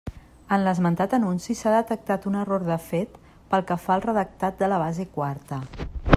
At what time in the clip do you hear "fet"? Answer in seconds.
2.87-3.21